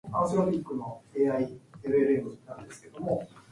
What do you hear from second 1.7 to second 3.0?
Fredrik Reinfeldt, Prime Minister of